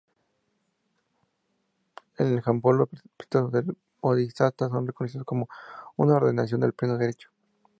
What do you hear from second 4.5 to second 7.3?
son reconocidos como una ordenación de pleno derecho.